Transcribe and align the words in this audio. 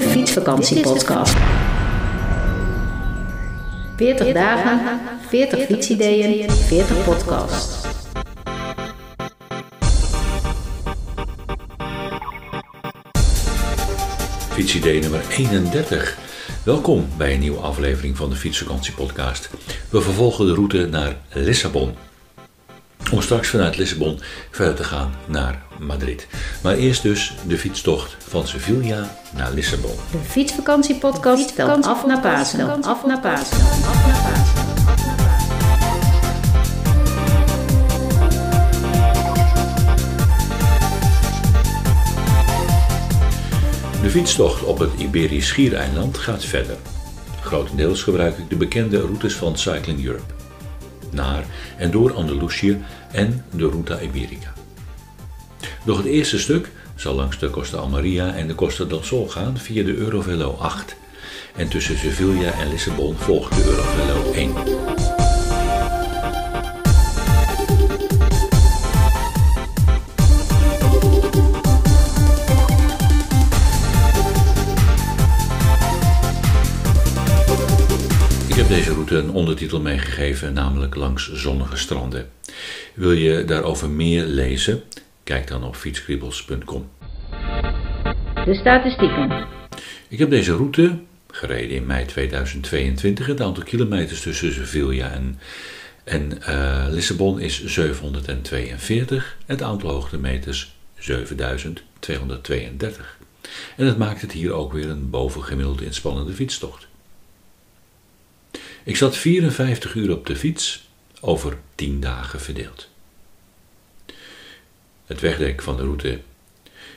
Fietsvakantiepodcast. 0.00 1.36
40 3.96 4.32
dagen, 4.32 4.80
40 5.28 5.66
fietsideeën, 5.66 6.50
40 6.50 7.04
podcasts. 7.04 7.86
Fietsidee 14.50 15.00
nummer 15.00 15.20
31. 15.30 16.18
Welkom 16.64 17.08
bij 17.16 17.32
een 17.34 17.40
nieuwe 17.40 17.60
aflevering 17.60 18.16
van 18.16 18.30
de 18.30 18.36
Fietsvakantiepodcast. 18.36 19.50
We 19.90 20.00
vervolgen 20.00 20.46
de 20.46 20.54
route 20.54 20.86
naar 20.86 21.16
Lissabon. 21.32 22.07
Om 23.12 23.22
straks 23.22 23.48
vanuit 23.48 23.76
Lissabon 23.76 24.20
verder 24.50 24.74
te 24.74 24.84
gaan 24.84 25.14
naar 25.26 25.62
Madrid. 25.78 26.26
Maar 26.62 26.74
eerst 26.74 27.02
dus 27.02 27.34
de 27.46 27.58
fietstocht 27.58 28.16
van 28.28 28.46
Sevilla 28.46 29.16
naar 29.36 29.52
Lissabon. 29.52 29.96
De 30.10 30.18
Fietsvakantiepodcast 30.18 31.54
telt 31.54 31.86
af 31.86 32.06
naar 32.06 32.20
Pasen. 32.20 32.82
Af 32.82 33.04
naar 33.04 33.20
Pasen. 33.20 33.58
Af 33.58 34.06
naar 34.06 34.22
Pasen. 34.22 34.66
De 44.02 44.10
fietstocht 44.10 44.64
op 44.64 44.78
het 44.78 44.90
Iberisch 44.98 45.46
Schiereiland 45.46 46.18
gaat 46.18 46.44
verder. 46.44 46.76
Grotendeels 47.40 48.02
gebruik 48.02 48.38
ik 48.38 48.50
de 48.50 48.56
bekende 48.56 49.00
routes 49.00 49.34
van 49.34 49.58
Cycling 49.58 50.04
Europe. 50.04 50.37
Naar 51.10 51.44
en 51.76 51.90
door 51.90 52.14
Andalusië 52.14 52.78
en 53.12 53.44
de 53.50 53.68
Ruta 53.68 54.00
Iberica. 54.00 54.52
Nog 55.84 55.96
het 55.96 56.06
eerste 56.06 56.38
stuk 56.38 56.70
zal 56.94 57.14
langs 57.14 57.38
de 57.38 57.50
Costa 57.50 57.76
Almeria 57.76 58.34
en 58.34 58.46
de 58.46 58.54
Costa 58.54 58.84
del 58.84 59.02
Sol 59.02 59.28
gaan 59.28 59.58
via 59.58 59.84
de 59.84 59.94
Eurovelo 59.94 60.56
8. 60.58 60.96
En 61.56 61.68
tussen 61.68 61.98
Sevilla 61.98 62.52
en 62.52 62.68
Lissabon 62.68 63.16
volgt 63.16 63.54
de 63.54 63.64
Eurovelo 63.64 64.32
1. 64.32 64.97
Heb 78.58 78.68
deze 78.68 78.92
route 78.92 79.16
een 79.16 79.30
ondertitel 79.30 79.80
meegegeven, 79.80 80.52
namelijk 80.52 80.94
langs 80.94 81.32
zonnige 81.32 81.76
stranden. 81.76 82.28
Wil 82.94 83.12
je 83.12 83.44
daarover 83.44 83.90
meer 83.90 84.24
lezen? 84.24 84.82
Kijk 85.24 85.46
dan 85.46 85.64
op 85.64 85.76
fietskriebels.com. 85.76 86.88
De 88.44 88.54
statistieken. 88.54 89.46
Ik 90.08 90.18
heb 90.18 90.30
deze 90.30 90.56
route 90.56 90.98
gereden 91.30 91.76
in 91.76 91.86
mei 91.86 92.06
2022. 92.06 93.26
Het 93.26 93.40
aantal 93.40 93.62
kilometers 93.62 94.22
tussen 94.22 94.52
Sevilla 94.52 95.10
en, 95.10 95.38
en 96.04 96.42
eh, 96.42 96.86
Lissabon 96.90 97.40
is 97.40 97.64
742. 97.64 99.36
Het 99.46 99.62
aantal 99.62 99.90
hoogtemeters 99.90 100.76
7232. 100.98 103.18
En 103.76 103.86
dat 103.86 103.98
maakt 103.98 104.20
het 104.20 104.32
hier 104.32 104.52
ook 104.52 104.72
weer 104.72 104.90
een 104.90 105.10
bovengemiddeld 105.10 105.80
inspannende 105.80 106.32
fietstocht. 106.32 106.87
Ik 108.88 108.96
zat 108.96 109.16
54 109.16 109.94
uur 109.94 110.12
op 110.12 110.26
de 110.26 110.36
fiets, 110.36 110.88
over 111.20 111.58
10 111.74 112.00
dagen 112.00 112.40
verdeeld. 112.40 112.88
Het 115.06 115.20
wegdek 115.20 115.62
van 115.62 115.76
de 115.76 115.82
route. 115.82 116.20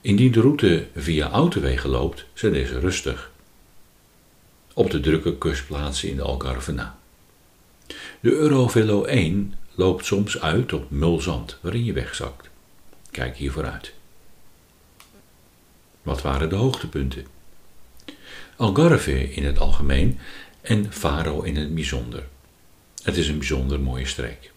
Indien 0.00 0.32
de 0.32 0.40
route 0.40 0.86
via 0.96 1.28
autowegen 1.30 1.90
loopt, 1.90 2.24
zijn 2.34 2.52
deze 2.52 2.78
rustig. 2.78 3.30
Op 4.74 4.90
de 4.90 5.00
drukke 5.00 5.38
kustplaatsen 5.38 6.08
in 6.08 6.16
de 6.16 6.22
Algarve 6.22 6.72
na. 6.72 6.98
De 8.20 8.30
Eurovelo 8.30 9.04
1 9.04 9.54
loopt 9.74 10.04
soms 10.04 10.40
uit 10.40 10.72
op 10.72 10.90
mulzand, 10.90 11.58
waarin 11.60 11.84
je 11.84 11.92
wegzakt. 11.92 12.48
Kijk 13.10 13.36
hier 13.36 13.52
vooruit. 13.52 13.92
Wat 16.02 16.22
waren 16.22 16.48
de 16.48 16.56
hoogtepunten? 16.56 17.26
Algarve 18.56 19.32
in 19.32 19.44
het 19.44 19.58
algemeen 19.58 20.18
en 20.64 20.92
Faro 20.92 21.42
in 21.42 21.56
het 21.56 21.74
bijzonder. 21.74 22.22
Het 23.02 23.16
is 23.16 23.28
een 23.28 23.38
bijzonder 23.38 23.80
mooie 23.80 24.06
streek. 24.06 24.52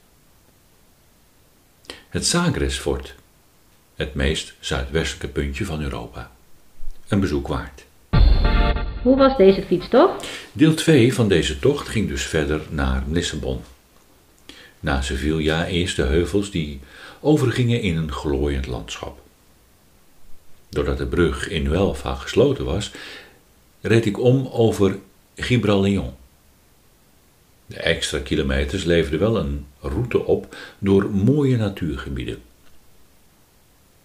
Het 2.09 2.25
Sagresfort, 2.25 3.15
het 3.95 4.13
meest 4.13 4.53
zuidwestelijke 4.59 5.27
puntje 5.27 5.65
van 5.65 5.81
Europa. 5.81 6.31
Een 7.07 7.19
bezoek 7.19 7.47
waard. 7.47 7.85
Hoe 9.01 9.17
was 9.17 9.37
deze 9.37 9.61
fietstocht? 9.61 10.27
Deel 10.51 10.73
2 10.73 11.13
van 11.13 11.27
deze 11.27 11.59
tocht 11.59 11.87
ging 11.87 12.07
dus 12.07 12.23
verder 12.23 12.61
naar 12.69 13.03
Lissabon. 13.09 13.61
Na 14.79 15.01
Sevilla 15.01 15.65
eerst 15.65 15.95
de 15.95 16.03
heuvels 16.03 16.51
die 16.51 16.79
overgingen 17.19 17.81
in 17.81 17.97
een 17.97 18.11
glooiend 18.11 18.67
landschap. 18.67 19.19
Doordat 20.69 20.97
de 20.97 21.07
brug 21.07 21.49
in 21.49 21.65
Huelva 21.65 22.15
gesloten 22.15 22.65
was, 22.65 22.91
reed 23.81 24.05
ik 24.05 24.19
om 24.19 24.47
over 24.47 24.99
Gibraleon. 25.39 26.15
De 27.65 27.75
extra 27.75 28.19
kilometers 28.19 28.83
leverden 28.83 29.19
wel 29.19 29.37
een 29.37 29.65
route 29.79 30.25
op 30.25 30.55
door 30.79 31.09
mooie 31.09 31.57
natuurgebieden. 31.57 32.41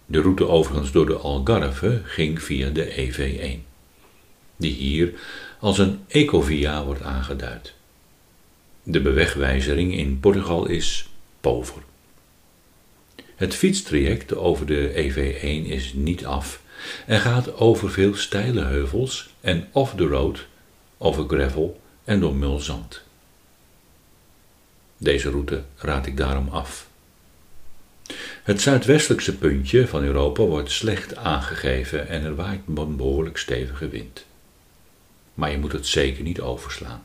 De 0.05 0.21
route 0.21 0.47
overigens 0.47 0.91
door 0.91 1.05
de 1.05 1.15
Algarve 1.15 2.01
ging 2.03 2.41
via 2.41 2.69
de 2.69 2.93
EV1, 2.95 3.67
die 4.55 4.73
hier 4.73 5.13
als 5.59 5.77
een 5.77 5.99
ecovia 6.07 6.83
wordt 6.83 7.01
aangeduid. 7.01 7.73
De 8.83 9.01
bewegwijzering 9.01 9.97
in 9.97 10.19
Portugal 10.19 10.67
is 10.67 11.09
pover. 11.41 11.81
Het 13.35 13.55
fietstraject 13.55 14.35
over 14.35 14.65
de 14.65 14.91
EV1 14.95 15.67
is 15.69 15.93
niet 15.93 16.25
af 16.25 16.61
en 17.05 17.19
gaat 17.19 17.55
over 17.55 17.91
veel 17.91 18.15
steile 18.15 18.63
heuvels 18.63 19.29
en 19.41 19.67
off 19.71 19.95
the 19.95 20.05
road 20.05 20.47
over 21.03 21.27
gravel 21.27 21.81
en 22.03 22.19
door 22.19 22.35
mulzand. 22.35 23.01
Deze 24.97 25.29
route 25.29 25.63
raad 25.75 26.05
ik 26.05 26.17
daarom 26.17 26.47
af. 26.49 26.87
Het 28.43 28.61
zuidwestelijkste 28.61 29.37
puntje 29.37 29.87
van 29.87 30.03
Europa 30.03 30.43
wordt 30.43 30.71
slecht 30.71 31.15
aangegeven 31.15 32.07
en 32.07 32.23
er 32.23 32.35
waait 32.35 32.61
een 32.75 32.95
behoorlijk 32.95 33.37
stevige 33.37 33.87
wind. 33.87 34.25
Maar 35.33 35.51
je 35.51 35.57
moet 35.57 35.71
het 35.71 35.87
zeker 35.87 36.23
niet 36.23 36.41
overslaan. 36.41 37.03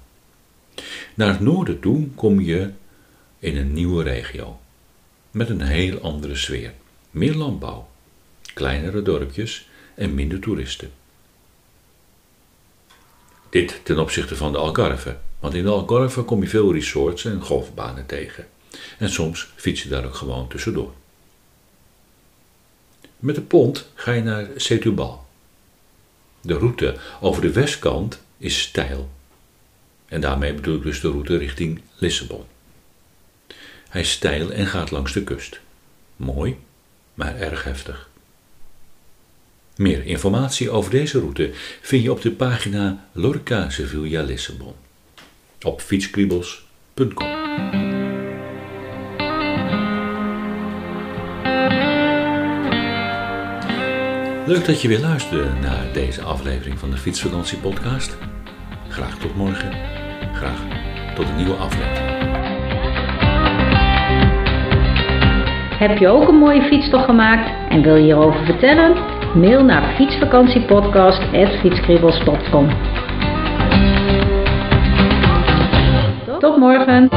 Naar 1.14 1.28
het 1.28 1.40
noorden 1.40 1.80
toe 1.80 2.08
kom 2.14 2.40
je 2.40 2.70
in 3.38 3.56
een 3.56 3.72
nieuwe 3.72 4.02
regio, 4.02 4.60
met 5.30 5.48
een 5.48 5.62
heel 5.62 6.00
andere 6.00 6.36
sfeer. 6.36 6.72
Meer 7.10 7.34
landbouw, 7.34 7.88
kleinere 8.54 9.02
dorpjes 9.02 9.68
en 9.94 10.14
minder 10.14 10.40
toeristen. 10.40 10.90
Dit 13.50 13.80
ten 13.82 13.98
opzichte 13.98 14.36
van 14.36 14.52
de 14.52 14.58
Algarve, 14.58 15.16
want 15.40 15.54
in 15.54 15.64
de 15.64 15.70
Algarve 15.70 16.22
kom 16.22 16.42
je 16.42 16.48
veel 16.48 16.72
resorts 16.72 17.24
en 17.24 17.42
golfbanen 17.42 18.06
tegen. 18.06 18.46
En 18.98 19.10
soms 19.10 19.48
fiets 19.54 19.82
je 19.82 19.88
daar 19.88 20.04
ook 20.04 20.14
gewoon 20.14 20.48
tussendoor. 20.48 20.92
Met 23.18 23.34
de 23.34 23.40
pont 23.40 23.88
ga 23.94 24.12
je 24.12 24.22
naar 24.22 24.48
Setúbal. 24.56 25.26
De 26.40 26.54
route 26.54 26.96
over 27.20 27.42
de 27.42 27.52
westkant 27.52 28.20
is 28.38 28.60
steil. 28.60 29.10
En 30.06 30.20
daarmee 30.20 30.54
bedoel 30.54 30.76
ik 30.76 30.82
dus 30.82 31.00
de 31.00 31.10
route 31.10 31.36
richting 31.36 31.80
Lissabon. 31.96 32.44
Hij 33.88 34.00
is 34.00 34.10
steil 34.10 34.52
en 34.52 34.66
gaat 34.66 34.90
langs 34.90 35.12
de 35.12 35.24
kust. 35.24 35.60
Mooi, 36.16 36.56
maar 37.14 37.36
erg 37.36 37.64
heftig. 37.64 38.08
Meer 39.78 40.06
informatie 40.06 40.70
over 40.70 40.90
deze 40.90 41.18
route 41.18 41.50
vind 41.80 42.02
je 42.02 42.12
op 42.12 42.22
de 42.22 42.30
pagina 42.30 43.04
Lorca 43.12 43.70
Sevilla 43.70 44.22
Lissabon 44.22 44.72
op 45.62 45.80
fietskriebels.com. 45.80 47.28
Leuk 54.46 54.64
dat 54.66 54.82
je 54.82 54.88
weer 54.88 55.00
luisterde 55.00 55.50
naar 55.60 55.92
deze 55.92 56.22
aflevering 56.22 56.78
van 56.78 56.90
de 56.90 56.96
Fietsvakantie 56.96 57.58
Podcast. 57.58 58.16
Graag 58.88 59.18
tot 59.18 59.36
morgen. 59.36 59.72
Graag 60.32 60.62
tot 61.14 61.28
een 61.28 61.36
nieuwe 61.36 61.54
aflevering. 61.54 62.16
Heb 65.78 65.98
je 65.98 66.08
ook 66.08 66.28
een 66.28 66.38
mooie 66.38 66.62
fietstocht 66.62 67.04
gemaakt 67.04 67.70
en 67.70 67.82
wil 67.82 67.94
je 67.94 68.02
hierover 68.02 68.44
vertellen? 68.44 69.17
Mail 69.38 69.64
naar 69.64 69.82
fietsvakantiepodcast.fietskriebels.com 69.82 72.68
Tot 76.38 76.56
morgen! 76.56 77.08